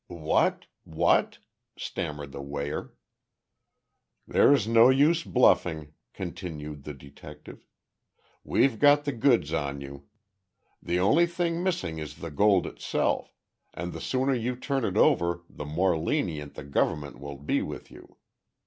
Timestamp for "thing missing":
11.27-11.99